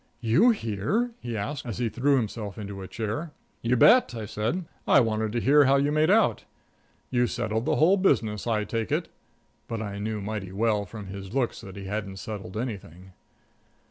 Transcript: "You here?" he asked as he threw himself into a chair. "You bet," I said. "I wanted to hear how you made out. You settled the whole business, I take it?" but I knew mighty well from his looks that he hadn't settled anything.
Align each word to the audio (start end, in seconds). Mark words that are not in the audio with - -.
"You 0.21 0.49
here?" 0.49 1.11
he 1.19 1.37
asked 1.37 1.63
as 1.63 1.77
he 1.77 1.87
threw 1.87 2.15
himself 2.15 2.57
into 2.57 2.81
a 2.81 2.87
chair. 2.87 3.33
"You 3.61 3.75
bet," 3.75 4.15
I 4.15 4.25
said. 4.25 4.65
"I 4.87 4.99
wanted 4.99 5.31
to 5.33 5.39
hear 5.39 5.65
how 5.65 5.75
you 5.75 5.91
made 5.91 6.09
out. 6.09 6.43
You 7.11 7.27
settled 7.27 7.65
the 7.65 7.75
whole 7.75 7.97
business, 7.97 8.47
I 8.47 8.63
take 8.63 8.91
it?" 8.91 9.09
but 9.67 9.79
I 9.79 9.99
knew 9.99 10.19
mighty 10.19 10.51
well 10.53 10.85
from 10.87 11.05
his 11.05 11.35
looks 11.35 11.61
that 11.61 11.75
he 11.75 11.83
hadn't 11.83 12.17
settled 12.17 12.57
anything. 12.57 13.13